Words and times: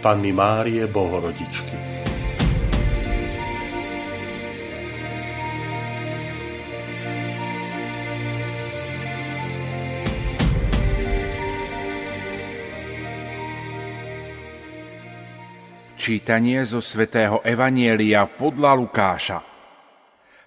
Panny 0.00 0.32
Márie 0.32 0.88
Bohorodičky. 0.88 1.76
Čítanie 16.00 16.64
zo 16.64 16.80
svätého 16.80 17.44
Evanielia 17.44 18.24
podľa 18.24 18.72
Lukáša. 18.80 19.44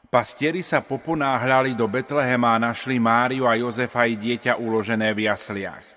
Pastieri 0.10 0.66
sa 0.66 0.82
poponáhľali 0.82 1.78
do 1.78 1.86
Betlehema 1.86 2.58
a 2.58 2.74
našli 2.74 2.98
Máriu 2.98 3.46
a 3.46 3.54
Jozefa 3.54 4.10
i 4.10 4.18
dieťa 4.18 4.58
uložené 4.58 5.14
v 5.14 5.30
jasliach. 5.30 5.93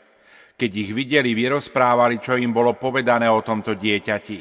Keď 0.57 0.71
ich 0.73 0.91
videli, 0.97 1.37
vyrozprávali, 1.37 2.17
čo 2.17 2.33
im 2.41 2.49
bolo 2.49 2.73
povedané 2.81 3.29
o 3.29 3.45
tomto 3.45 3.77
dieťati. 3.77 4.41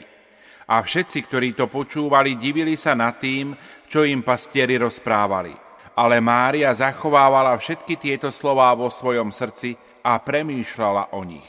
A 0.71 0.79
všetci, 0.79 1.19
ktorí 1.27 1.51
to 1.53 1.67
počúvali, 1.67 2.39
divili 2.39 2.79
sa 2.79 2.95
nad 2.95 3.19
tým, 3.19 3.51
čo 3.91 4.07
im 4.07 4.23
pastieri 4.23 4.79
rozprávali. 4.79 5.51
Ale 5.99 6.23
Mária 6.23 6.71
zachovávala 6.71 7.51
všetky 7.59 7.99
tieto 7.99 8.31
slová 8.31 8.71
vo 8.79 8.87
svojom 8.87 9.27
srdci 9.35 9.75
a 10.07 10.15
premýšľala 10.23 11.19
o 11.19 11.21
nich. 11.27 11.45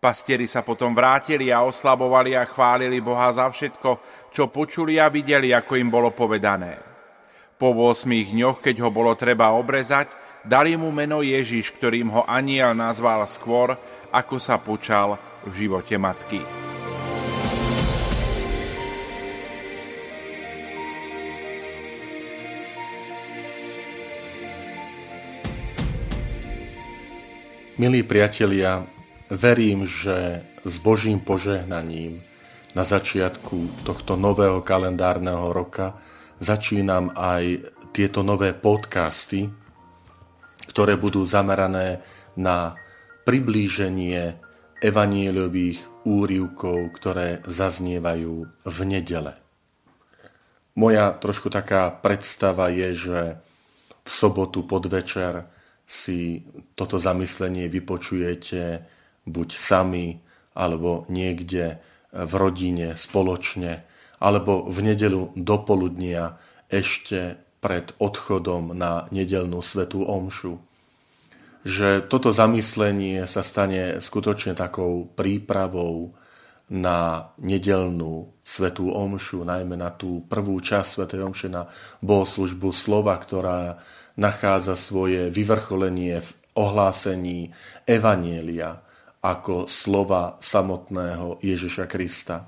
Pastieri 0.00 0.48
sa 0.48 0.64
potom 0.64 0.96
vrátili 0.96 1.52
a 1.52 1.64
oslabovali 1.64 2.32
a 2.32 2.48
chválili 2.48 3.04
Boha 3.04 3.28
za 3.32 3.48
všetko, 3.48 3.90
čo 4.32 4.48
počuli 4.48 4.96
a 4.96 5.12
videli, 5.12 5.52
ako 5.52 5.76
im 5.76 5.88
bolo 5.92 6.16
povedané. 6.16 6.80
Po 7.56 7.72
8 7.72 8.08
dňoch, 8.08 8.60
keď 8.60 8.84
ho 8.84 8.90
bolo 8.92 9.16
treba 9.16 9.52
obrezať, 9.56 10.12
Dali 10.46 10.78
mu 10.78 10.94
meno 10.94 11.26
Ježiš, 11.26 11.74
ktorým 11.74 12.06
ho 12.14 12.22
aniel 12.22 12.70
nazval 12.70 13.26
skôr, 13.26 13.74
ako 14.14 14.38
sa 14.38 14.62
počal 14.62 15.18
v 15.42 15.66
živote 15.66 15.98
matky. 15.98 16.38
Milí 27.82 28.06
priatelia, 28.06 28.86
verím, 29.26 29.82
že 29.82 30.46
s 30.62 30.78
Božím 30.78 31.18
požehnaním 31.18 32.22
na 32.70 32.86
začiatku 32.86 33.82
tohto 33.82 34.14
nového 34.14 34.62
kalendárneho 34.62 35.50
roka 35.50 35.98
začínam 36.38 37.10
aj 37.18 37.66
tieto 37.90 38.22
nové 38.22 38.54
podcasty, 38.54 39.65
ktoré 40.68 40.98
budú 40.98 41.24
zamerané 41.24 42.02
na 42.36 42.76
priblíženie 43.26 44.38
evaníliových 44.82 46.06
úrivkov, 46.06 46.94
ktoré 46.94 47.42
zaznievajú 47.48 48.34
v 48.62 48.78
nedele. 48.86 49.34
Moja 50.76 51.16
trošku 51.16 51.48
taká 51.48 51.88
predstava 51.88 52.68
je, 52.68 52.88
že 52.92 53.20
v 54.04 54.10
sobotu 54.10 54.62
podvečer 54.68 55.48
si 55.88 56.44
toto 56.76 57.00
zamyslenie 57.00 57.66
vypočujete 57.72 58.84
buď 59.26 59.48
sami, 59.56 60.20
alebo 60.52 61.08
niekde 61.08 61.80
v 62.12 62.32
rodine 62.36 62.94
spoločne, 62.94 63.82
alebo 64.20 64.68
v 64.68 64.78
nedelu 64.92 65.32
do 65.34 65.56
poludnia 65.64 66.36
ešte 66.68 67.45
pred 67.58 67.90
odchodom 67.98 68.76
na 68.76 69.08
nedelnú 69.10 69.64
svetú 69.64 70.04
omšu 70.04 70.60
že 71.66 71.98
toto 71.98 72.30
zamyslenie 72.30 73.26
sa 73.26 73.42
stane 73.42 73.98
skutočne 73.98 74.54
takou 74.54 75.10
prípravou 75.18 76.14
na 76.70 77.30
nedelnú 77.42 78.30
svetú 78.46 78.94
omšu, 78.94 79.42
najmä 79.42 79.74
na 79.74 79.90
tú 79.90 80.22
prvú 80.30 80.62
časť 80.62 80.86
svetej 80.86 81.20
omše, 81.26 81.50
na 81.50 81.66
bohoslužbu 82.06 82.70
slova, 82.70 83.18
ktorá 83.18 83.82
nachádza 84.14 84.78
svoje 84.78 85.26
vyvrcholenie 85.34 86.22
v 86.22 86.30
ohlásení 86.54 87.50
Evanielia 87.82 88.78
ako 89.18 89.66
slova 89.66 90.38
samotného 90.38 91.42
Ježiša 91.42 91.90
Krista. 91.90 92.46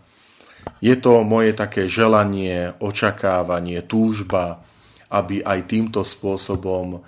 Je 0.79 0.95
to 0.95 1.27
moje 1.27 1.59
také 1.59 1.91
želanie, 1.91 2.71
očakávanie, 2.79 3.83
túžba, 3.83 4.63
aby 5.09 5.41
aj 5.41 5.69
týmto 5.69 6.05
spôsobom 6.05 7.01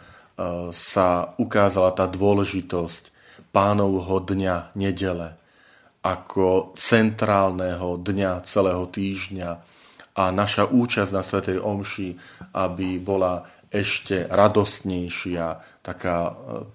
sa 0.73 1.37
ukázala 1.37 1.93
tá 1.93 2.09
dôležitosť 2.09 3.13
pánovho 3.53 4.25
dňa 4.25 4.73
nedele 4.73 5.37
ako 6.01 6.73
centrálneho 6.81 8.01
dňa 8.01 8.41
celého 8.49 8.89
týždňa 8.89 9.51
a 10.17 10.25
naša 10.33 10.69
účasť 10.69 11.13
na 11.13 11.23
Svetej 11.23 11.59
Omši, 11.61 12.17
aby 12.57 12.97
bola 12.99 13.45
ešte 13.71 14.27
radostnejšia, 14.27 15.63
taká 15.87 16.19
e, 16.27 16.33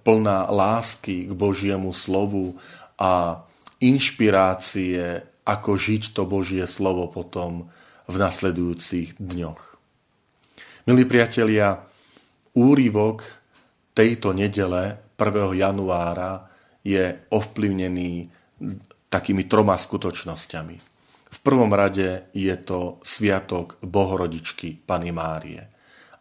plná 0.08 0.48
lásky 0.48 1.28
k 1.28 1.32
Božiemu 1.36 1.92
slovu 1.92 2.56
a 2.96 3.44
inšpirácie, 3.84 5.28
ako 5.44 5.76
žiť 5.76 6.16
to 6.16 6.24
Božie 6.24 6.64
slovo 6.64 7.12
potom 7.12 7.68
v 8.08 8.16
nasledujúcich 8.16 9.20
dňoch. 9.20 9.75
Milí 10.86 11.02
priatelia, 11.10 11.82
úrivok 12.54 13.26
tejto 13.98 14.38
nedele 14.38 15.02
1. 15.18 15.58
januára 15.58 16.46
je 16.86 17.26
ovplyvnený 17.34 18.30
takými 19.10 19.50
troma 19.50 19.82
skutočnosťami. 19.82 20.76
V 21.26 21.40
prvom 21.42 21.74
rade 21.74 22.30
je 22.38 22.54
to 22.62 23.02
sviatok 23.02 23.82
Bohorodičky 23.82 24.78
Pany 24.78 25.10
Márie. 25.10 25.66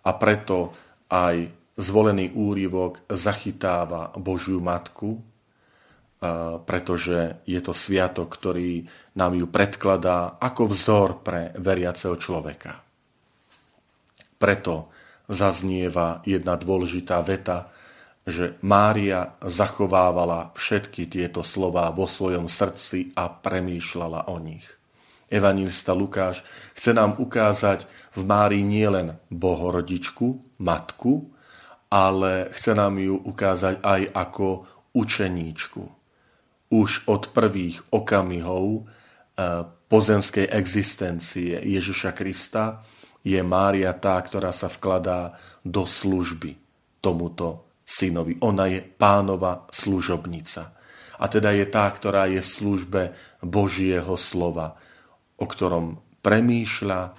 A 0.00 0.10
preto 0.16 0.72
aj 1.12 1.44
zvolený 1.76 2.32
úrivok 2.32 3.04
zachytáva 3.12 4.16
Božiu 4.16 4.64
Matku, 4.64 5.20
pretože 6.64 7.44
je 7.44 7.60
to 7.60 7.76
sviatok, 7.76 8.32
ktorý 8.32 8.88
nám 9.20 9.36
ju 9.36 9.44
predkladá 9.44 10.41
ako 10.41 10.72
vzor 10.72 11.20
pre 11.20 11.53
veriaceho 11.53 12.16
človeka. 12.16 12.80
Preto 14.44 14.93
zaznieva 15.25 16.21
jedna 16.28 16.60
dôležitá 16.60 17.25
veta, 17.25 17.72
že 18.28 18.60
Mária 18.60 19.41
zachovávala 19.41 20.53
všetky 20.53 21.09
tieto 21.09 21.41
slová 21.41 21.88
vo 21.97 22.05
svojom 22.05 22.44
srdci 22.44 23.16
a 23.16 23.33
premýšľala 23.33 24.28
o 24.28 24.37
nich. 24.37 24.69
Evangelista 25.33 25.97
Lukáš 25.97 26.44
chce 26.77 26.93
nám 26.93 27.16
ukázať 27.16 27.88
v 28.12 28.21
Márii 28.28 28.60
nielen 28.60 29.16
bohorodičku, 29.33 30.60
matku, 30.60 31.33
ale 31.88 32.53
chce 32.53 32.77
nám 32.77 33.01
ju 33.01 33.16
ukázať 33.16 33.80
aj 33.80 34.13
ako 34.13 34.68
učeníčku. 34.92 35.89
Už 36.68 37.09
od 37.09 37.33
prvých 37.33 37.80
okamihov 37.89 38.84
eh, 38.84 39.65
pozemskej 39.89 40.53
existencie 40.53 41.65
Ježiša 41.65 42.13
Krista 42.13 42.84
je 43.24 43.41
Mária 43.41 43.91
tá, 43.97 44.21
ktorá 44.21 44.53
sa 44.53 44.68
vkladá 44.68 45.34
do 45.65 45.88
služby 45.88 46.60
tomuto 47.00 47.65
synovi. 47.82 48.36
Ona 48.44 48.68
je 48.68 48.84
pánova 48.84 49.65
služobnica. 49.72 50.76
A 51.16 51.24
teda 51.32 51.56
je 51.56 51.65
tá, 51.65 51.88
ktorá 51.88 52.28
je 52.28 52.44
v 52.44 52.53
službe 52.53 53.03
Božieho 53.41 54.15
slova, 54.21 54.76
o 55.41 55.48
ktorom 55.48 56.00
premýšľa, 56.21 57.16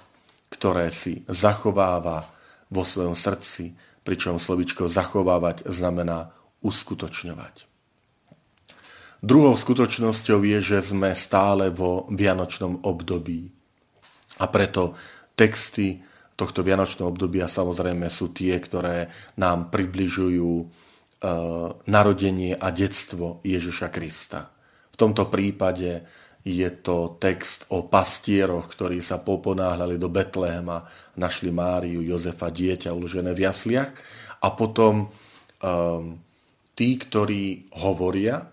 ktoré 0.50 0.94
si 0.94 1.26
zachováva 1.26 2.22
vo 2.70 2.82
svojom 2.86 3.18
srdci, 3.18 3.74
pričom 4.06 4.38
slovičko 4.38 4.86
zachovávať 4.86 5.66
znamená 5.66 6.30
uskutočňovať. 6.62 7.66
Druhou 9.26 9.58
skutočnosťou 9.58 10.44
je, 10.44 10.58
že 10.62 10.78
sme 10.94 11.10
stále 11.16 11.72
vo 11.72 12.06
vianočnom 12.12 12.86
období. 12.86 13.50
A 14.36 14.44
preto 14.52 14.94
texty 15.36 16.00
tohto 16.36 16.60
vianočného 16.64 17.08
obdobia 17.08 17.48
samozrejme 17.48 18.08
sú 18.12 18.32
tie, 18.32 18.56
ktoré 18.60 19.08
nám 19.40 19.72
približujú 19.72 20.52
e, 20.60 20.64
narodenie 21.88 22.52
a 22.56 22.68
detstvo 22.72 23.40
Ježiša 23.40 23.88
Krista. 23.88 24.52
V 24.92 24.96
tomto 25.00 25.28
prípade 25.28 26.04
je 26.46 26.70
to 26.78 27.18
text 27.18 27.66
o 27.74 27.90
pastieroch, 27.90 28.70
ktorí 28.70 29.02
sa 29.02 29.18
poponáhľali 29.18 29.98
do 29.98 30.06
Betlehema, 30.06 30.86
našli 31.18 31.50
Máriu, 31.50 32.06
Jozefa, 32.06 32.54
dieťa 32.54 32.94
uložené 32.94 33.34
v 33.34 33.50
jasliach. 33.50 33.90
A 34.46 34.54
potom 34.54 35.10
um, 35.10 36.22
tí, 36.78 36.94
ktorí 37.02 37.66
hovoria, 37.82 38.46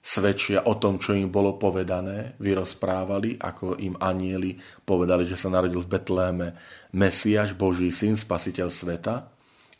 svedčia 0.00 0.64
o 0.64 0.80
tom, 0.80 0.96
čo 0.96 1.12
im 1.12 1.28
bolo 1.28 1.60
povedané, 1.60 2.40
vyrozprávali, 2.40 3.36
ako 3.36 3.76
im 3.84 3.94
anieli 4.00 4.56
povedali, 4.82 5.28
že 5.28 5.36
sa 5.36 5.52
narodil 5.52 5.84
v 5.84 5.92
Betléme 5.92 6.48
Mesiáš, 6.96 7.52
Boží 7.52 7.92
syn, 7.92 8.16
spasiteľ 8.16 8.68
sveta, 8.72 9.14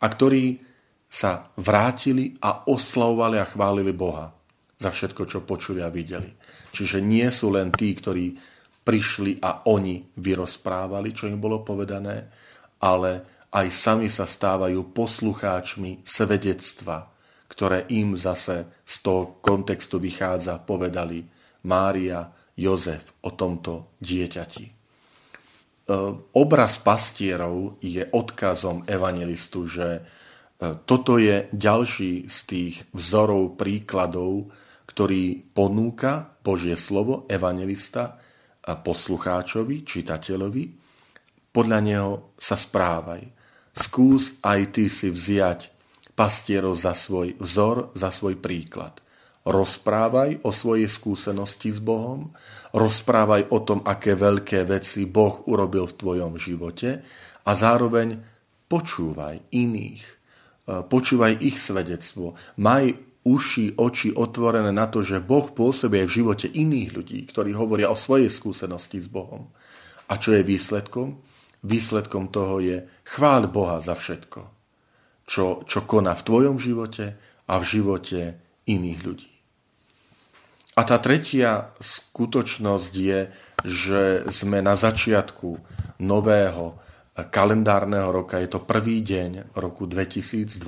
a 0.01 0.07
ktorí 0.07 0.61
sa 1.11 1.51
vrátili 1.59 2.39
a 2.39 2.71
oslavovali 2.71 3.37
a 3.41 3.49
chválili 3.49 3.91
Boha 3.97 4.31
za 4.79 4.89
všetko, 4.93 5.23
čo 5.27 5.43
počuli 5.43 5.83
a 5.83 5.91
videli. 5.91 6.31
Čiže 6.71 7.03
nie 7.03 7.27
sú 7.29 7.51
len 7.51 7.75
tí, 7.75 7.93
ktorí 7.93 8.37
prišli 8.81 9.43
a 9.43 9.69
oni 9.69 10.05
vyrozprávali, 10.17 11.13
čo 11.13 11.29
im 11.29 11.37
bolo 11.37 11.61
povedané, 11.61 12.31
ale 12.81 13.45
aj 13.51 13.67
sami 13.69 14.09
sa 14.09 14.25
stávajú 14.25 14.95
poslucháčmi 14.95 16.07
svedectva, 16.07 17.11
ktoré 17.51 17.91
im 17.91 18.15
zase 18.15 18.71
z 18.87 18.95
toho 19.03 19.43
kontextu 19.43 19.99
vychádza, 19.99 20.63
povedali 20.63 21.27
Mária, 21.67 22.31
Jozef 22.55 23.19
o 23.27 23.35
tomto 23.35 23.99
dieťati. 23.99 24.65
E, 24.65 24.73
obraz 26.39 26.79
pastierov 26.79 27.83
je 27.83 28.07
odkazom 28.07 28.87
evangelistu, 28.87 29.67
že 29.67 29.89
e, 29.99 30.01
toto 30.87 31.19
je 31.19 31.51
ďalší 31.51 32.31
z 32.31 32.39
tých 32.47 32.75
vzorov, 32.95 33.59
príkladov, 33.59 34.53
ktorý 34.87 35.43
ponúka 35.51 36.39
Božie 36.45 36.79
slovo 36.79 37.25
evangelista 37.31 38.19
poslucháčovi, 38.61 39.83
čitateľovi. 39.87 40.65
Podľa 41.51 41.79
neho 41.83 42.35
sa 42.39 42.55
správaj. 42.55 43.23
Skús 43.75 44.39
aj 44.43 44.61
ty 44.75 44.91
si 44.91 45.09
vziať 45.11 45.80
pastierov 46.15 46.77
za 46.77 46.93
svoj 46.93 47.39
vzor, 47.41 47.95
za 47.97 48.13
svoj 48.13 48.39
príklad. 48.39 49.01
Rozprávaj 49.41 50.45
o 50.45 50.53
svojej 50.53 50.85
skúsenosti 50.85 51.73
s 51.73 51.81
Bohom, 51.81 52.37
rozprávaj 52.77 53.49
o 53.49 53.59
tom, 53.65 53.81
aké 53.89 54.13
veľké 54.13 54.69
veci 54.69 55.09
Boh 55.09 55.49
urobil 55.49 55.89
v 55.89 55.97
tvojom 55.97 56.37
živote 56.37 57.01
a 57.49 57.51
zároveň 57.57 58.21
počúvaj 58.69 59.41
iných, 59.49 60.05
počúvaj 60.69 61.41
ich 61.41 61.57
svedectvo, 61.57 62.37
maj 62.61 62.93
uši, 63.25 63.81
oči 63.81 64.13
otvorené 64.13 64.77
na 64.77 64.93
to, 64.93 65.01
že 65.01 65.25
Boh 65.25 65.49
pôsobí 65.49 66.05
aj 66.05 66.09
v 66.13 66.17
živote 66.21 66.47
iných 66.53 66.91
ľudí, 66.93 67.25
ktorí 67.25 67.57
hovoria 67.57 67.89
o 67.89 67.97
svojej 67.97 68.29
skúsenosti 68.29 69.01
s 69.01 69.09
Bohom. 69.09 69.49
A 70.13 70.21
čo 70.21 70.37
je 70.37 70.45
výsledkom? 70.45 71.17
Výsledkom 71.65 72.29
toho 72.29 72.61
je 72.61 72.85
chváľ 73.09 73.49
Boha 73.49 73.81
za 73.81 73.97
všetko, 73.97 74.60
čo, 75.31 75.63
čo 75.63 75.87
koná 75.87 76.19
v 76.19 76.27
tvojom 76.27 76.59
živote 76.59 77.15
a 77.47 77.55
v 77.63 77.65
živote 77.65 78.35
iných 78.67 79.01
ľudí. 79.07 79.31
A 80.75 80.83
tá 80.83 80.99
tretia 80.99 81.71
skutočnosť 81.79 82.93
je, 82.99 83.21
že 83.63 84.03
sme 84.27 84.59
na 84.59 84.75
začiatku 84.75 85.55
nového 86.03 86.75
kalendárneho 87.31 88.11
roka, 88.11 88.43
je 88.43 88.51
to 88.51 88.65
prvý 88.65 89.05
deň 89.07 89.55
roku 89.55 89.87
2023 89.87 90.59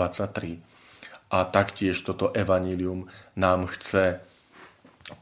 a 1.33 1.39
taktiež 1.49 1.97
toto 2.05 2.29
evanílium 2.37 3.09
nám 3.41 3.67
chce 3.73 4.21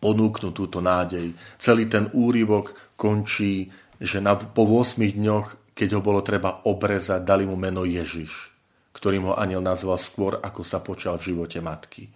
ponúknuť 0.03 0.53
túto 0.53 0.83
nádej. 0.83 1.33
Celý 1.57 1.87
ten 1.87 2.11
úryvok 2.11 2.75
končí, 2.99 3.71
že 4.03 4.19
na, 4.19 4.35
po 4.35 4.67
8 4.67 4.99
dňoch, 4.99 5.73
keď 5.73 5.89
ho 5.97 6.01
bolo 6.03 6.21
treba 6.21 6.67
obrezať, 6.67 7.23
dali 7.23 7.47
mu 7.47 7.55
meno 7.55 7.87
Ježiš, 7.87 8.50
ktorým 8.93 9.31
ho 9.31 9.35
aniel 9.39 9.63
nazval 9.63 9.97
skôr, 9.97 10.39
ako 10.43 10.63
sa 10.67 10.83
počal 10.83 11.19
v 11.19 11.35
živote 11.35 11.63
matky. 11.63 12.11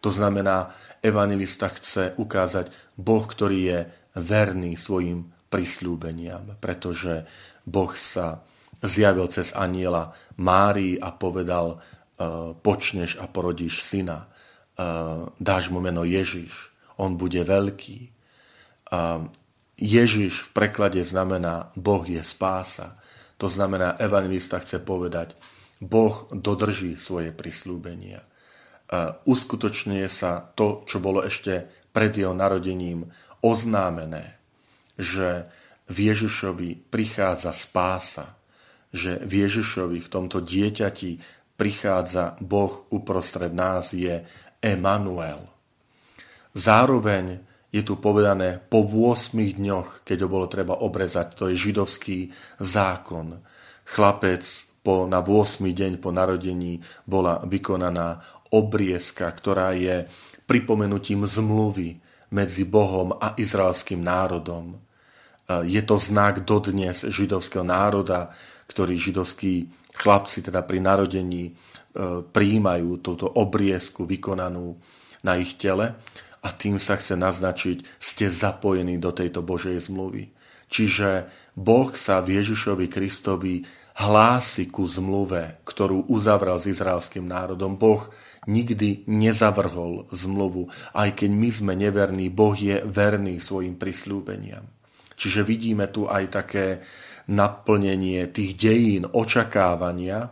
To 0.00 0.12
znamená, 0.12 0.72
evangelista 1.02 1.68
chce 1.72 2.16
ukázať 2.16 2.70
Boh, 2.96 3.24
ktorý 3.24 3.58
je 3.60 3.78
verný 4.16 4.78
svojim 4.78 5.28
prislúbeniam, 5.48 6.56
pretože 6.60 7.26
Boh 7.66 7.92
sa 7.96 8.44
zjavil 8.80 9.28
cez 9.32 9.56
aniela 9.56 10.12
Márii 10.36 11.00
a 11.00 11.10
povedal, 11.16 11.80
Eh, 12.16 12.56
počneš 12.64 13.20
a 13.20 13.28
porodíš 13.28 13.84
syna, 13.84 14.24
eh, 14.24 15.28
dáš 15.36 15.68
mu 15.68 15.84
meno 15.84 16.00
Ježiš, 16.00 16.72
on 16.96 17.20
bude 17.20 17.44
veľký. 17.44 18.16
Ježiš 19.76 20.48
v 20.48 20.50
preklade 20.54 21.02
znamená 21.04 21.74
Boh 21.76 22.06
je 22.06 22.22
spása. 22.24 22.96
To 23.36 23.50
znamená, 23.50 23.98
evangelista 24.00 24.56
chce 24.62 24.78
povedať, 24.80 25.36
Boh 25.80 26.28
dodrží 26.32 26.96
svoje 26.96 27.32
prislúbenia. 27.36 28.24
Uskutočňuje 29.26 30.06
sa 30.06 30.40
to, 30.54 30.86
čo 30.88 31.02
bolo 31.02 31.20
ešte 31.26 31.66
pred 31.90 32.14
jeho 32.14 32.32
narodením 32.32 33.10
oznámené, 33.42 34.38
že 34.96 35.50
v 35.86 35.96
Ježišovi 36.10 36.88
prichádza 36.88 37.52
spása, 37.54 38.38
že 38.94 39.20
v 39.22 39.44
Ježišovi, 39.44 39.98
v 40.00 40.08
tomto 40.08 40.40
dieťati 40.40 41.20
prichádza 41.58 42.40
Boh 42.40 42.88
uprostred 42.88 43.52
nás, 43.52 43.92
je 43.92 44.24
Emanuel. 44.62 45.44
Zároveň 46.56 47.44
je 47.68 47.82
tu 47.84 48.00
povedané 48.00 48.56
po 48.56 48.86
8 48.86 49.36
dňoch, 49.36 50.06
keď 50.06 50.24
ho 50.24 50.28
bolo 50.32 50.46
treba 50.48 50.80
obrezať, 50.80 51.36
to 51.36 51.52
je 51.52 51.60
židovský 51.60 52.32
zákon. 52.56 53.44
Chlapec 53.84 54.42
po, 54.86 55.10
na 55.10 55.18
8 55.18 55.66
deň 55.66 55.98
po 55.98 56.14
narodení 56.14 56.78
bola 57.02 57.42
vykonaná 57.42 58.22
obriezka, 58.54 59.26
ktorá 59.26 59.74
je 59.74 60.06
pripomenutím 60.46 61.26
zmluvy 61.26 61.98
medzi 62.30 62.62
Bohom 62.62 63.18
a 63.18 63.34
izraelským 63.34 63.98
národom. 63.98 64.78
Je 65.66 65.82
to 65.82 65.98
znak 65.98 66.46
dodnes 66.46 67.02
židovského 67.02 67.66
národa, 67.66 68.30
ktorý 68.70 68.94
židovský 68.94 69.66
chlapci 69.94 70.42
teda 70.42 70.62
pri 70.66 70.78
narodení 70.82 71.50
e, 71.50 71.52
príjmajú 72.20 73.00
túto 73.00 73.24
obriezku 73.24 74.04
vykonanú 74.04 74.76
na 75.24 75.40
ich 75.40 75.56
tele 75.56 75.96
a 76.44 76.48
tým 76.52 76.76
sa 76.76 77.00
chce 77.00 77.16
naznačiť, 77.16 77.78
ste 77.96 78.26
zapojení 78.28 79.00
do 79.00 79.14
tejto 79.14 79.40
Božej 79.40 79.88
zmluvy. 79.88 80.35
Čiže 80.66 81.30
Boh 81.54 81.94
sa 81.94 82.20
v 82.20 82.42
Ježišovi 82.42 82.86
Kristovi 82.90 83.62
hlási 83.96 84.68
ku 84.68 84.84
zmluve, 84.84 85.62
ktorú 85.64 86.10
uzavrel 86.12 86.60
s 86.60 86.68
izraelským 86.68 87.24
národom. 87.24 87.80
Boh 87.80 88.12
nikdy 88.44 89.08
nezavrhol 89.08 90.06
zmluvu. 90.12 90.68
Aj 90.92 91.10
keď 91.10 91.30
my 91.32 91.50
sme 91.50 91.72
neverní, 91.74 92.28
Boh 92.28 92.54
je 92.54 92.82
verný 92.84 93.40
svojim 93.40 93.78
prislúbeniam. 93.78 94.68
Čiže 95.16 95.48
vidíme 95.48 95.88
tu 95.88 96.04
aj 96.06 96.24
také 96.28 96.84
naplnenie 97.26 98.28
tých 98.30 98.54
dejín 98.54 99.08
očakávania, 99.08 100.30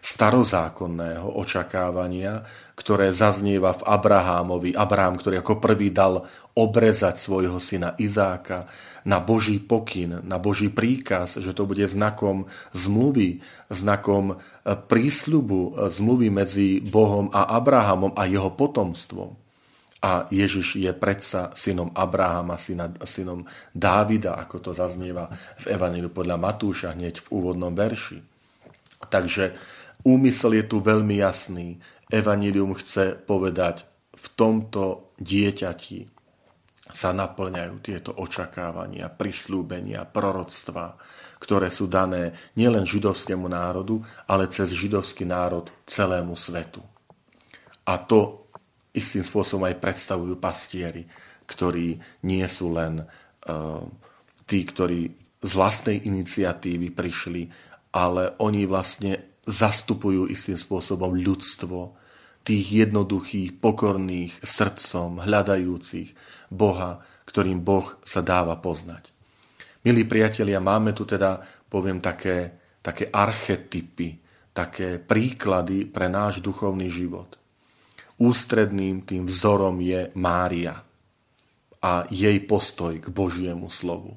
starozákonného 0.00 1.36
očakávania, 1.36 2.44
ktoré 2.76 3.12
zaznieva 3.12 3.76
v 3.76 3.82
Abrahámovi. 3.84 4.72
Abraham, 4.72 5.20
ktorý 5.20 5.44
ako 5.44 5.60
prvý 5.60 5.92
dal 5.92 6.24
obrezať 6.56 7.20
svojho 7.20 7.60
syna 7.60 7.92
Izáka 8.00 8.64
na 9.04 9.20
Boží 9.20 9.60
pokyn, 9.60 10.20
na 10.24 10.36
Boží 10.36 10.68
príkaz, 10.68 11.40
že 11.40 11.56
to 11.56 11.64
bude 11.64 11.84
znakom 11.88 12.48
zmluvy, 12.76 13.40
znakom 13.72 14.36
e, 14.36 14.74
prísľubu 14.76 15.60
e, 15.60 15.70
zmluvy 15.88 16.28
medzi 16.28 16.68
Bohom 16.84 17.32
a 17.32 17.56
Abrahamom 17.56 18.12
a 18.16 18.28
jeho 18.28 18.52
potomstvom. 18.52 19.36
A 20.00 20.24
Ježiš 20.32 20.80
je 20.80 20.92
predsa 20.96 21.52
synom 21.52 21.92
Abrahama, 21.92 22.56
syna, 22.56 22.88
synom 23.04 23.44
Dávida, 23.76 24.40
ako 24.40 24.56
to 24.64 24.70
zaznieva 24.72 25.28
v 25.60 25.76
Evangeliu 25.76 26.08
podľa 26.08 26.40
Matúša 26.40 26.96
hneď 26.96 27.20
v 27.20 27.28
úvodnom 27.36 27.76
verši. 27.76 28.24
Takže 29.12 29.52
úmysel 30.04 30.60
je 30.60 30.64
tu 30.66 30.80
veľmi 30.80 31.20
jasný. 31.20 31.78
Evangelium 32.10 32.74
chce 32.74 33.14
povedať, 33.14 33.86
v 34.16 34.26
tomto 34.36 35.14
dieťati 35.16 36.20
sa 36.90 37.14
naplňajú 37.14 37.74
tieto 37.80 38.10
očakávania, 38.18 39.08
prislúbenia, 39.14 40.04
proroctva, 40.10 40.98
ktoré 41.38 41.70
sú 41.70 41.86
dané 41.86 42.34
nielen 42.58 42.82
židovskému 42.82 43.46
národu, 43.46 44.02
ale 44.26 44.50
cez 44.50 44.74
židovský 44.74 45.24
národ 45.24 45.70
celému 45.86 46.34
svetu. 46.34 46.82
A 47.86 47.96
to 47.96 48.50
istým 48.90 49.22
spôsobom 49.22 49.70
aj 49.70 49.78
predstavujú 49.78 50.36
pastieri, 50.42 51.06
ktorí 51.46 51.98
nie 52.26 52.46
sú 52.50 52.74
len 52.74 53.06
uh, 53.06 53.82
tí, 54.46 54.66
ktorí 54.66 55.14
z 55.40 55.52
vlastnej 55.56 56.04
iniciatívy 56.04 56.92
prišli, 56.92 57.42
ale 57.94 58.34
oni 58.38 58.66
vlastne 58.66 59.29
zastupujú 59.46 60.28
istým 60.28 60.56
spôsobom 60.56 61.16
ľudstvo, 61.16 61.96
tých 62.40 62.88
jednoduchých, 62.88 63.60
pokorných 63.60 64.40
srdcom, 64.40 65.20
hľadajúcich 65.24 66.16
Boha, 66.48 67.04
ktorým 67.28 67.60
Boh 67.60 68.00
sa 68.00 68.24
dáva 68.24 68.56
poznať. 68.56 69.12
Milí 69.84 70.04
priatelia, 70.04 70.60
máme 70.60 70.92
tu 70.96 71.04
teda, 71.04 71.40
poviem, 71.68 72.00
také, 72.00 72.52
také 72.80 73.08
archetypy, 73.12 74.20
také 74.52 75.00
príklady 75.00 75.88
pre 75.88 76.08
náš 76.08 76.40
duchovný 76.40 76.88
život. 76.88 77.36
Ústredným 78.20 79.08
tým 79.08 79.24
vzorom 79.24 79.80
je 79.80 80.12
Mária 80.16 80.84
a 81.80 82.04
jej 82.12 82.36
postoj 82.44 82.92
k 83.00 83.08
Božiemu 83.08 83.72
slovu. 83.72 84.16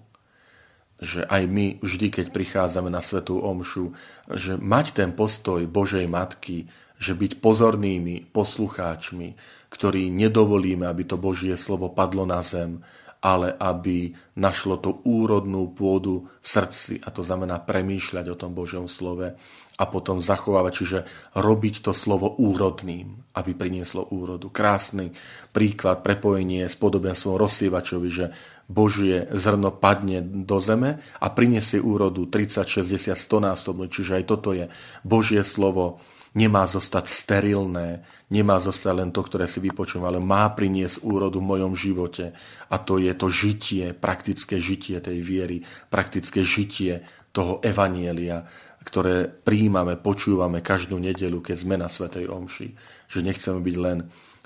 Že 1.03 1.27
aj 1.27 1.43
my 1.51 1.65
vždy, 1.83 2.07
keď 2.07 2.25
prichádzame 2.31 2.87
na 2.87 3.03
Svetú 3.03 3.43
Omšu, 3.43 3.91
že 4.31 4.55
mať 4.55 4.95
ten 4.95 5.11
postoj 5.11 5.67
Božej 5.67 6.07
Matky, 6.07 6.71
že 6.95 7.11
byť 7.11 7.43
pozornými 7.43 8.31
poslucháčmi, 8.31 9.35
ktorí 9.67 10.07
nedovolíme, 10.07 10.87
aby 10.87 11.03
to 11.03 11.19
Božie 11.19 11.59
slovo 11.59 11.91
padlo 11.91 12.23
na 12.23 12.39
zem, 12.39 12.79
ale 13.23 13.55
aby 13.59 14.15
našlo 14.35 14.79
to 14.79 14.99
úrodnú 15.07 15.71
pôdu 15.71 16.27
v 16.43 16.47
srdci, 16.47 16.99
a 17.03 17.11
to 17.11 17.23
znamená 17.23 17.59
premýšľať 17.63 18.25
o 18.31 18.39
tom 18.39 18.51
Božom 18.51 18.91
slove 18.91 19.35
a 19.73 19.89
potom 19.89 20.21
zachovávať, 20.21 20.73
čiže 20.73 20.99
robiť 21.33 21.81
to 21.81 21.91
slovo 21.97 22.29
úrodným, 22.37 23.33
aby 23.33 23.51
prinieslo 23.57 24.05
úrodu. 24.13 24.53
Krásny 24.53 25.17
príklad, 25.49 26.05
prepojenie 26.05 26.69
s 26.69 26.77
podobenstvom 26.77 27.33
rozsievačovi, 27.41 28.09
že 28.13 28.25
Božie 28.69 29.27
zrno 29.33 29.73
padne 29.73 30.21
do 30.21 30.61
zeme 30.61 31.01
a 31.19 31.27
priniesie 31.33 31.81
úrodu 31.81 32.29
30, 32.29 32.63
60, 32.63 33.17
100 33.17 33.49
násobne, 33.49 33.85
čiže 33.89 34.21
aj 34.21 34.23
toto 34.29 34.53
je 34.53 34.69
Božie 35.01 35.41
slovo 35.41 35.99
nemá 36.33 36.65
zostať 36.65 37.05
sterilné, 37.05 38.01
nemá 38.33 38.57
zostať 38.57 38.93
len 38.93 39.09
to, 39.13 39.21
ktoré 39.21 39.45
si 39.45 39.61
vypočujem, 39.61 40.01
ale 40.01 40.17
má 40.17 40.49
priniesť 40.49 41.05
úrodu 41.05 41.37
v 41.37 41.49
mojom 41.49 41.73
živote. 41.77 42.33
A 42.73 42.75
to 42.81 42.97
je 42.97 43.13
to 43.13 43.29
žitie, 43.29 43.93
praktické 43.93 44.57
žitie 44.57 44.97
tej 44.97 45.21
viery, 45.21 45.61
praktické 45.93 46.41
žitie 46.41 47.05
toho 47.33 47.61
evanielia, 47.61 48.45
ktoré 48.83 49.29
príjmame, 49.29 49.95
počúvame 49.95 50.59
každú 50.59 50.99
nedelu, 50.99 51.39
keď 51.39 51.57
sme 51.57 51.75
na 51.79 51.87
Svetej 51.87 52.27
Omši. 52.27 52.69
Že 53.07 53.19
nechceme 53.23 53.59
byť 53.61 53.77
len 53.79 53.97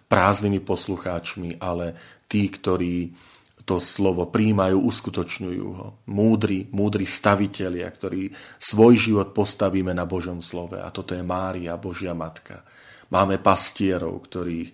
prázdnymi 0.08 0.64
poslucháčmi, 0.64 1.60
ale 1.60 1.96
tí, 2.32 2.48
ktorí 2.48 3.12
to 3.68 3.84
slovo 3.84 4.32
príjmajú, 4.32 4.80
uskutočňujú 4.80 5.68
ho. 5.76 6.00
Múdri, 6.08 6.72
múdri 6.72 7.04
stavitelia, 7.04 7.92
ktorí 7.92 8.32
svoj 8.56 8.96
život 8.96 9.36
postavíme 9.36 9.92
na 9.92 10.08
Božom 10.08 10.40
slove. 10.40 10.80
A 10.80 10.88
toto 10.88 11.12
je 11.12 11.20
Mária, 11.20 11.76
Božia 11.76 12.16
Matka. 12.16 12.64
Máme 13.12 13.44
pastierov, 13.44 14.24
ktorí, 14.24 14.72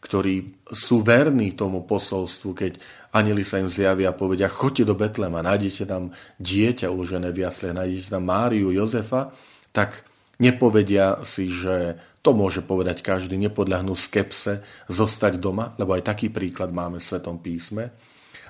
ktorí 0.00 0.56
sú 0.72 1.04
verní 1.04 1.52
tomu 1.52 1.84
posolstvu, 1.84 2.56
keď 2.56 2.72
anili 3.12 3.44
sa 3.44 3.60
im 3.60 3.68
zjavia 3.68 4.08
a 4.08 4.16
povedia, 4.16 4.48
choďte 4.48 4.88
do 4.88 4.96
Betlema, 4.96 5.44
nájdete 5.44 5.84
tam 5.84 6.08
dieťa 6.40 6.88
uložené 6.88 7.36
v 7.36 7.44
jasle, 7.44 7.76
nájdete 7.76 8.08
tam 8.08 8.24
Máriu, 8.24 8.72
Jozefa, 8.72 9.36
tak 9.68 10.08
nepovedia 10.40 11.20
si, 11.28 11.52
že 11.52 12.00
to 12.24 12.32
môže 12.32 12.64
povedať 12.64 13.04
každý, 13.04 13.36
nepodľahnú 13.36 13.92
skepse, 13.92 14.64
zostať 14.88 15.36
doma, 15.36 15.76
lebo 15.76 15.92
aj 15.92 16.08
taký 16.08 16.32
príklad 16.32 16.72
máme 16.72 16.96
v 16.96 17.04
Svetom 17.04 17.36
písme 17.36 17.92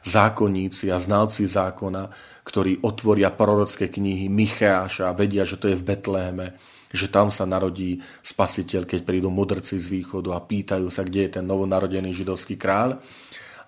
zákonníci 0.05 0.89
a 0.93 0.99
znalci 0.99 1.45
zákona, 1.47 2.09
ktorí 2.45 2.83
otvoria 2.83 3.31
prorocké 3.31 3.93
knihy 3.93 4.27
Micháša 4.33 5.13
a 5.13 5.17
vedia, 5.17 5.45
že 5.45 5.61
to 5.61 5.69
je 5.69 5.77
v 5.77 5.87
Betléme, 5.87 6.57
že 6.91 7.07
tam 7.07 7.31
sa 7.31 7.47
narodí 7.47 8.03
spasiteľ, 8.25 8.89
keď 8.89 9.01
prídu 9.07 9.31
mudrci 9.31 9.79
z 9.79 9.87
východu 9.87 10.35
a 10.35 10.43
pýtajú 10.43 10.91
sa, 10.91 11.07
kde 11.07 11.29
je 11.29 11.31
ten 11.39 11.45
novonarodený 11.47 12.11
židovský 12.11 12.59
kráľ 12.59 12.99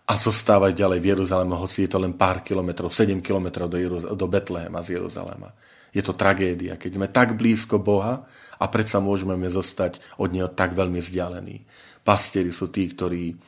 a 0.03 0.13
zostávajú 0.19 0.75
ďalej 0.75 0.99
v 0.99 1.09
Jeruzaleme, 1.15 1.55
hoci 1.55 1.87
je 1.87 1.91
to 1.95 2.03
len 2.03 2.19
pár 2.19 2.43
kilometrov, 2.43 2.91
7 2.91 3.23
kilometrov 3.23 3.71
do, 3.71 3.79
Jeruz- 3.79 4.09
do 4.11 4.27
Betléma 4.27 4.83
z 4.83 4.99
Jeruzalema. 4.99 5.55
Je 5.95 6.03
to 6.03 6.19
tragédia, 6.19 6.75
keď 6.81 6.91
sme 6.99 7.09
tak 7.13 7.39
blízko 7.39 7.79
Boha 7.79 8.27
a 8.59 8.65
predsa 8.67 8.99
môžeme 8.99 9.37
zostať 9.47 10.03
od 10.19 10.35
Neho 10.35 10.51
tak 10.51 10.75
veľmi 10.75 10.99
vzdialení. 10.99 11.63
Pastieri 12.03 12.51
sú 12.51 12.73
tí, 12.73 12.91
ktorí 12.91 13.39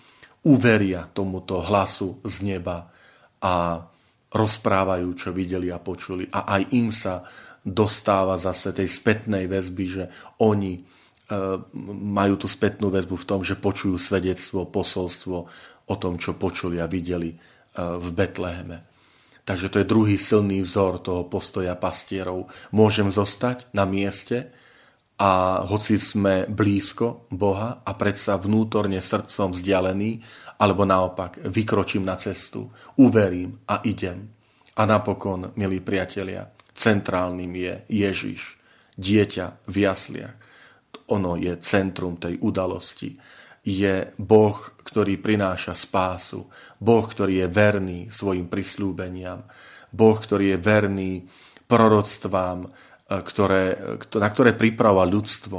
uveria 0.44 1.08
tomuto 1.10 1.64
hlasu 1.64 2.20
z 2.24 2.44
neba 2.44 2.92
a 3.40 3.84
rozprávajú, 4.34 5.08
čo 5.16 5.30
videli 5.30 5.70
a 5.70 5.80
počuli. 5.80 6.28
A 6.28 6.60
aj 6.60 6.62
im 6.74 6.90
sa 6.90 7.24
dostáva 7.64 8.36
zase 8.36 8.76
tej 8.76 8.90
spätnej 8.90 9.48
väzby, 9.48 9.84
že 9.88 10.04
oni 10.42 10.76
e, 10.76 10.82
majú 11.88 12.34
tú 12.36 12.46
spätnú 12.50 12.92
väzbu 12.92 13.16
v 13.16 13.28
tom, 13.28 13.40
že 13.40 13.56
počujú 13.56 13.96
svedectvo, 13.96 14.68
posolstvo 14.68 15.36
o 15.88 15.94
tom, 15.96 16.20
čo 16.20 16.36
počuli 16.36 16.76
a 16.82 16.90
videli 16.90 17.32
e, 17.32 17.36
v 17.78 18.08
Betleheme. 18.12 18.84
Takže 19.44 19.68
to 19.68 19.76
je 19.80 19.88
druhý 19.88 20.16
silný 20.16 20.64
vzor 20.64 21.04
toho 21.04 21.28
postoja 21.28 21.76
pastierov. 21.76 22.48
Môžem 22.72 23.12
zostať 23.12 23.68
na 23.76 23.84
mieste, 23.84 24.52
a 25.14 25.62
hoci 25.62 25.94
sme 25.94 26.50
blízko 26.50 27.30
Boha 27.30 27.86
a 27.86 27.94
predsa 27.94 28.34
vnútorne 28.34 28.98
srdcom 28.98 29.54
vzdialený, 29.54 30.18
alebo 30.58 30.82
naopak 30.82 31.38
vykročím 31.46 32.02
na 32.02 32.18
cestu, 32.18 32.66
uverím 32.98 33.62
a 33.70 33.78
idem. 33.86 34.26
A 34.74 34.82
napokon, 34.90 35.54
milí 35.54 35.78
priatelia, 35.78 36.50
centrálnym 36.74 37.52
je 37.54 37.74
Ježiš, 37.86 38.58
dieťa 38.98 39.70
v 39.70 39.74
jasliach. 39.86 40.34
Ono 41.14 41.38
je 41.38 41.54
centrum 41.62 42.18
tej 42.18 42.42
udalosti. 42.42 43.14
Je 43.62 44.10
Boh, 44.18 44.58
ktorý 44.82 45.22
prináša 45.22 45.78
spásu. 45.78 46.50
Boh, 46.82 47.04
ktorý 47.06 47.46
je 47.46 47.48
verný 47.48 48.00
svojim 48.10 48.50
prislúbeniam. 48.50 49.46
Boh, 49.94 50.18
ktorý 50.18 50.56
je 50.56 50.58
verný 50.58 51.12
proroctvám, 51.70 52.66
ktoré, 53.08 53.76
na 54.16 54.28
ktoré 54.32 54.56
priprava 54.56 55.04
ľudstvo. 55.04 55.58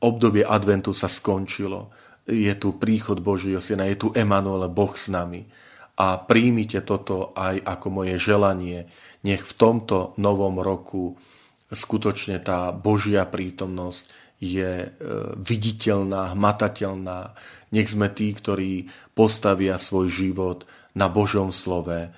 Obdobie 0.00 0.42
adventu 0.42 0.90
sa 0.96 1.06
skončilo. 1.06 1.92
Je 2.26 2.50
tu 2.58 2.76
príchod 2.78 3.18
Božieho 3.20 3.62
Syna, 3.62 3.88
je 3.90 4.06
tu 4.06 4.08
Emanuele, 4.16 4.66
Boh 4.70 4.92
s 4.94 5.10
nami. 5.10 5.46
A 6.00 6.16
príjmite 6.16 6.80
toto 6.80 7.36
aj 7.36 7.60
ako 7.60 7.86
moje 7.92 8.16
želanie. 8.16 8.88
Nech 9.20 9.44
v 9.44 9.54
tomto 9.54 10.16
novom 10.16 10.56
roku 10.64 11.20
skutočne 11.68 12.40
tá 12.40 12.72
Božia 12.72 13.28
prítomnosť 13.28 14.32
je 14.40 14.88
e, 14.88 14.88
viditeľná, 15.36 16.32
hmatateľná. 16.32 17.36
Nech 17.76 17.92
sme 17.92 18.08
tí, 18.08 18.32
ktorí 18.32 18.88
postavia 19.12 19.76
svoj 19.76 20.08
život 20.08 20.64
na 20.96 21.12
Božom 21.12 21.52
slove, 21.52 22.08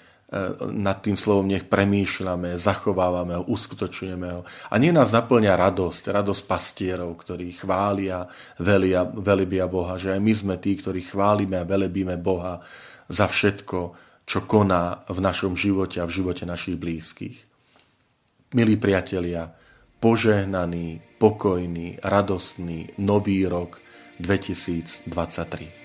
nad 0.72 1.04
tým 1.04 1.20
slovom 1.20 1.44
nech 1.44 1.68
premýšľame, 1.68 2.56
zachovávame 2.56 3.36
ho, 3.36 3.44
uskutočňujeme 3.52 4.28
ho. 4.32 4.42
A 4.72 4.74
nie 4.80 4.88
nás 4.88 5.12
naplňa 5.12 5.60
radosť, 5.60 6.08
radosť 6.08 6.42
pastierov, 6.48 7.12
ktorí 7.20 7.52
chvália, 7.52 8.24
velia, 8.56 9.04
velebia 9.04 9.68
Boha, 9.68 10.00
že 10.00 10.16
aj 10.16 10.20
my 10.24 10.32
sme 10.32 10.56
tí, 10.56 10.80
ktorí 10.80 11.04
chválime 11.04 11.60
a 11.60 11.68
velebíme 11.68 12.16
Boha 12.16 12.64
za 13.12 13.28
všetko, 13.28 13.78
čo 14.24 14.48
koná 14.48 15.04
v 15.12 15.18
našom 15.20 15.52
živote 15.52 16.00
a 16.00 16.08
v 16.08 16.16
živote 16.16 16.48
našich 16.48 16.80
blízkych. 16.80 17.36
Milí 18.56 18.80
priatelia, 18.80 19.52
požehnaný, 20.00 21.20
pokojný, 21.20 22.00
radostný 22.00 22.96
nový 22.96 23.44
rok 23.44 23.84
2023. 24.16 25.81